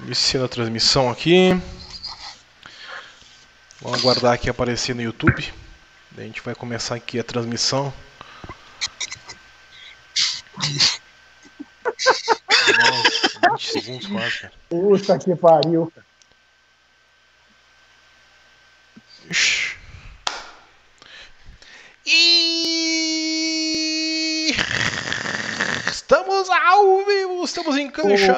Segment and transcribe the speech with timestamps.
[0.00, 1.50] Iniciando a transmissão aqui.
[3.80, 5.52] Vamos aguardar aqui aparecer no YouTube.
[6.16, 7.92] A gente vai começar aqui a transmissão.
[12.78, 14.52] Nossa, 20 segundos quase, cara.
[14.68, 15.92] Puta que pariu.
[19.30, 19.76] Ixi.
[22.06, 22.94] E
[26.44, 28.32] estamos ao vivo, estamos em cancha.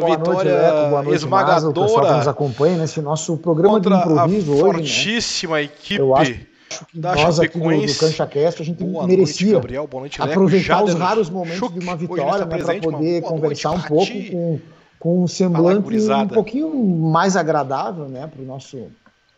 [0.00, 4.24] Boa Vitória noite, noite, Maza, o nos esmagadora acompanha nesse nosso programa de contra a
[4.26, 4.72] improviso hoje, né?
[4.72, 7.98] fortíssima equipe Eu acho que da nós aqui do, do.
[7.98, 9.86] CanchaCast, a gente Boa merecia noite, Gabriel.
[9.86, 10.32] Boa noite, Leco.
[10.32, 14.12] aproveitar os raros momentos Schuch, de uma vitória, né, para poder conversar noite um pouco
[14.30, 14.60] com,
[14.98, 18.88] com um semblante um pouquinho mais agradável, né, para o nosso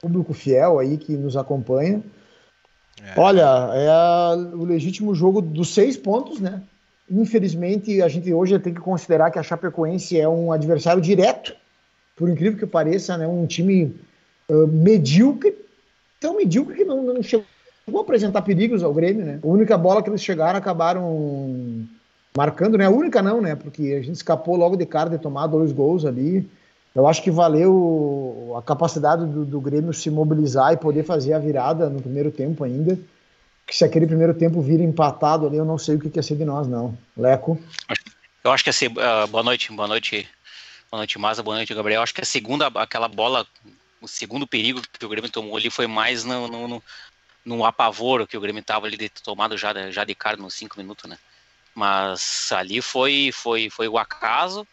[0.00, 2.02] público fiel aí que nos acompanha.
[3.02, 3.18] É.
[3.20, 6.62] Olha, é a- o legítimo jogo dos seis pontos, né?
[7.10, 11.54] Infelizmente, a gente hoje tem que considerar que a Chapecoense é um adversário direto,
[12.16, 13.26] por incrível que pareça, né?
[13.26, 13.94] Um time
[14.48, 15.54] ah, medíocre,
[16.20, 17.44] tão medíocre que não, não chegou
[17.96, 19.38] a apresentar perigos ao Grêmio, né?
[19.42, 21.86] A única bola que eles chegaram acabaram
[22.36, 22.86] marcando, né?
[22.86, 23.54] A única não, né?
[23.54, 26.48] Porque a gente escapou logo de cara de tomar dois gols ali.
[26.94, 31.38] Eu acho que valeu a capacidade do, do Grêmio se mobilizar e poder fazer a
[31.38, 32.98] virada no primeiro tempo ainda.
[33.66, 36.22] Que se aquele primeiro tempo vira empatado ali, eu não sei o que, que ia
[36.22, 36.96] ser de nós, não.
[37.16, 37.58] Leco.
[38.42, 40.28] Eu acho que assim, ah, boa noite, boa noite,
[40.90, 41.98] boa noite, Maza, boa noite, Gabriel.
[42.00, 43.46] Eu acho que a segunda, aquela bola,
[44.00, 46.82] o segundo perigo que o Grêmio tomou ali foi mais no, no, no,
[47.44, 50.78] no apavoro que o Grêmio tava ali de tomado já, já de cara nos cinco
[50.78, 51.16] minutos, né?
[51.74, 54.66] Mas ali foi, foi, foi o acaso,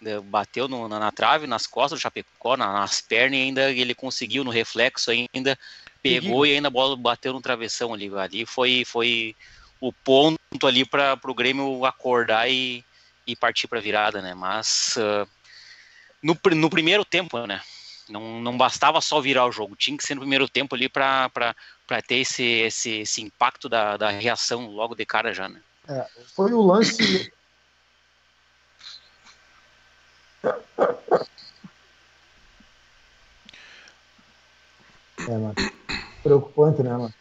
[0.00, 3.70] né, bateu no- na, na trave, nas costas do Chapecó, na- nas pernas e ainda
[3.72, 5.58] ele conseguiu no reflexo ainda,
[6.02, 8.10] pegou e ainda a bola bateu no travessão ali.
[8.16, 9.34] Ali foi, foi
[9.80, 12.84] o ponto ali para o Grêmio acordar e,
[13.26, 14.34] e partir para virada, né?
[14.34, 15.26] Mas ah,
[16.22, 17.60] no, no primeiro tempo, né?
[18.08, 21.62] Não, não bastava só virar o jogo, tinha que ser no primeiro tempo ali para
[22.06, 25.60] ter esse, esse, esse impacto da, da reação logo de cara já, né?
[26.34, 27.30] Foi o lance.
[35.26, 35.54] É, mano.
[36.22, 37.12] Preocupante, né, mano?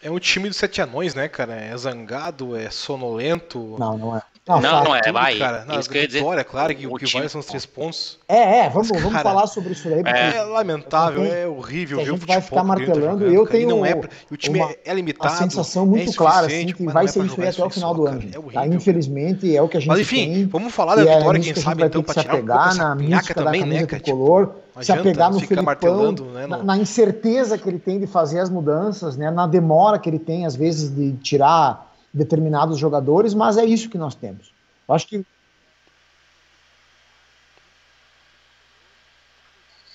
[0.00, 1.54] É um time dos sete anões, né, cara?
[1.54, 3.76] É zangado, é sonolento.
[3.78, 4.22] Não, não é.
[4.48, 4.84] Não, fala.
[4.84, 5.38] não é, tudo, vai.
[5.38, 5.64] cara.
[5.66, 6.18] Não, isso que eu ia dizer.
[6.20, 8.18] vitória, claro, que o, O que time- vale são os três pontos.
[8.28, 11.46] É, é, vamos, Mas, vamos cara, falar sobre isso aí, porque É lamentável, Não é
[11.46, 13.24] horrível a gente vai ficar tá martelando.
[13.26, 13.94] Eu e tenho não é
[14.30, 15.36] o time uma- é, é a limitado.
[15.36, 17.94] sensação é muito clara, assim, que vai não é ser isso até o final só,
[17.94, 18.24] do cara, ano.
[18.28, 18.38] É tá?
[18.40, 18.74] horrível.
[18.76, 20.46] Infelizmente, é o que a gente Mas enfim, tem.
[20.46, 23.60] vamos falar da é vitória, quem sabe, vai então, se tirar na mística da também,
[23.62, 26.64] né, camisa tricolor, Não se apegar no martelando, né, na, não.
[26.64, 30.46] na incerteza que ele tem de fazer as mudanças, né, na demora que ele tem,
[30.46, 34.52] às vezes, de tirar determinados jogadores, mas é isso que nós temos.
[34.88, 35.24] Eu acho que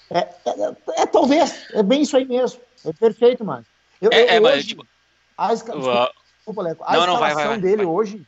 [0.10, 2.62] É, é, é, talvez, é bem isso aí mesmo.
[2.86, 3.66] É perfeito, mano.
[4.00, 4.86] Eu, É, eu é, mas, hoje, tipo,
[5.36, 5.74] a, esca...
[5.74, 7.96] desculpa, Leco, a Não, não, vai, escalação vai, vai, dele vai.
[7.96, 8.24] hoje.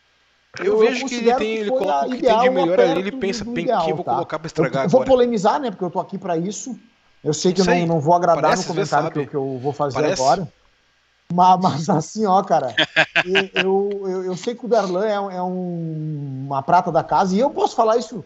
[0.57, 3.43] Eu, vejo que ele tem, ele coloca o que tem de melhor ali, ele pensa
[3.43, 4.13] bem ideal, quem vou tá?
[4.13, 5.11] colocar pra estragar eu vou agora.
[5.11, 5.69] polemizar, né?
[5.69, 6.79] Porque eu tô aqui pra isso.
[7.21, 9.59] Eu sei que eu não, não vou agradar parece, no comentário que, eu- que eu
[9.59, 10.21] vou fazer Parece.
[10.21, 10.47] agora.
[11.33, 12.75] Mas, mas assim, ó, cara,
[13.25, 17.03] e- eu, eu, eu sei que o Darlan é, um- é um- uma prata da
[17.03, 18.23] casa, e eu posso falar isso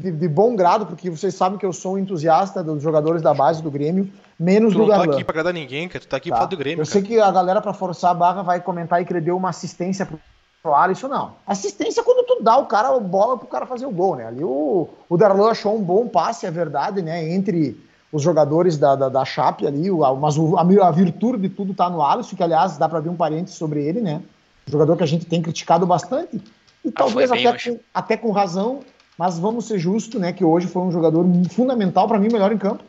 [0.00, 3.32] de, de bom grado, porque vocês sabem que eu sou um entusiasta dos jogadores da
[3.34, 5.14] base do Grêmio, menos Tu do não tá Darlan.
[5.14, 6.00] aqui pra agradar ninguém, cara.
[6.04, 6.36] Tu tá aqui Tá?
[6.36, 7.14] pra do Grêmio, Eu sei cara.
[7.14, 10.04] que a galera, pra forçar a barra, vai comentar aí que ele deu uma assistência
[10.06, 10.18] pro
[10.62, 11.34] pro Alisson, não.
[11.46, 14.26] Assistência quando tu dá o cara a bola pro cara fazer o gol, né?
[14.26, 17.28] Ali o, o Darlan achou um bom passe, é verdade, né?
[17.32, 17.80] Entre
[18.16, 21.74] os jogadores da, da, da Chape ali, o, mas o, a, a virtude de tudo
[21.74, 24.22] tá no Alisson, que aliás dá pra ver um parênteses sobre ele, né?
[24.66, 26.42] Jogador que a gente tem criticado bastante.
[26.84, 27.70] E talvez Ah, bem até, hoje.
[27.72, 28.80] com, até com razão,
[29.18, 30.32] mas vamos ser justos, né?
[30.32, 32.82] Que hoje foi um jogador fundamental, pra mim, melhor em campo.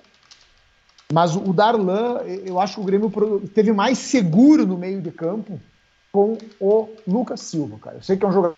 [1.12, 3.10] Mas o Darlan, eu acho que o Grêmio
[3.54, 5.60] teve mais seguro no meio de campo
[6.12, 7.98] com o Lucas Silva, cara.
[7.98, 8.58] Eu sei que é um jogador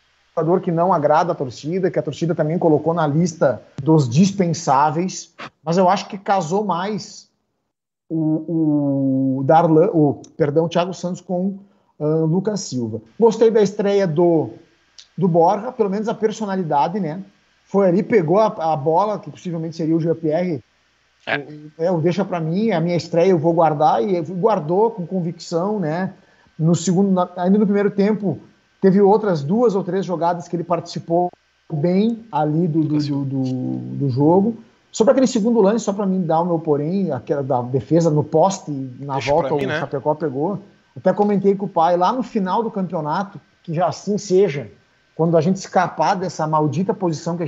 [0.61, 5.77] que não agrada a torcida, que a torcida também colocou na lista dos dispensáveis, mas
[5.77, 7.29] eu acho que casou mais
[8.09, 11.59] o, o Darlan, o, perdão, o Thiago Santos com
[11.99, 13.01] o Lucas Silva.
[13.19, 14.49] Gostei da estreia do,
[15.17, 17.21] do Borja, pelo menos a personalidade, né?
[17.65, 20.63] Foi ali, pegou a, a bola, que possivelmente seria o GPR,
[21.27, 21.37] É.
[21.37, 25.05] o- é, o deixa para mim, a minha estreia eu vou guardar, e guardou com
[25.05, 26.13] convicção, né?
[26.57, 28.39] No segundo, ainda no primeiro tempo,
[28.81, 31.29] teve outras duas ou três jogadas que ele participou
[31.71, 33.43] bem ali do, do, do,
[33.97, 34.55] do- jogo.
[34.91, 38.23] Sobre aquele segundo lance, só para mim dar o meu porém, aquela da defesa no
[38.23, 39.79] poste, na Deixa volta mim, o né?
[39.79, 40.59] Chapecó pegou.
[40.97, 44.69] Até comentei com o pai lá no final do campeonato, que já assim seja,
[45.15, 47.47] quando a gente escapar dessa maldita posição que a gente